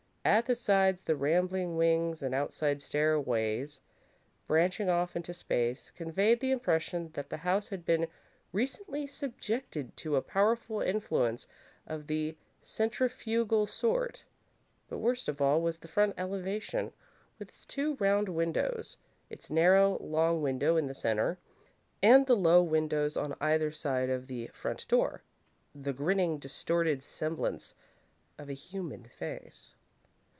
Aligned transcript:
At 0.23 0.45
the 0.45 0.53
sides, 0.53 1.01
the 1.01 1.15
rambling 1.15 1.77
wings 1.77 2.21
and 2.21 2.35
outside 2.35 2.79
stairways, 2.83 3.81
branching 4.45 4.87
off 4.87 5.15
into 5.15 5.33
space, 5.33 5.89
conveyed 5.89 6.39
the 6.39 6.51
impression 6.51 7.09
that 7.13 7.31
the 7.31 7.37
house 7.37 7.69
had 7.69 7.85
been 7.85 8.07
recently 8.53 9.07
subjected 9.07 9.97
to 9.97 10.15
a 10.15 10.21
powerful 10.21 10.79
influence 10.79 11.47
of 11.87 12.05
the 12.05 12.37
centrifugal 12.61 13.65
sort. 13.65 14.23
But 14.87 14.99
worst 14.99 15.27
of 15.27 15.41
all 15.41 15.59
was 15.59 15.79
the 15.79 15.87
front 15.87 16.13
elevation, 16.19 16.93
with 17.39 17.49
its 17.49 17.65
two 17.65 17.95
round 17.95 18.29
windows, 18.29 18.97
its 19.27 19.49
narrow, 19.49 19.97
long 19.99 20.43
window 20.43 20.77
in 20.77 20.85
the 20.85 20.93
centre, 20.93 21.39
and 22.03 22.27
the 22.27 22.37
low 22.37 22.61
windows 22.61 23.17
on 23.17 23.33
either 23.41 23.71
side 23.71 24.11
of 24.11 24.27
the 24.27 24.51
front 24.53 24.87
door 24.87 25.23
the 25.73 25.93
grinning, 25.93 26.37
distorted 26.37 27.01
semblance 27.01 27.73
of 28.37 28.49
a 28.51 28.53
human 28.53 29.05
face. 29.05 29.73